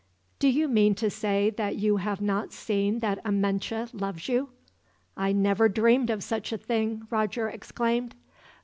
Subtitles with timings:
[0.39, 4.49] "Do you mean to say that you have not seen that Amenche loves you?"
[5.15, 8.15] "I never dreamed of such a thing," Roger exclaimed.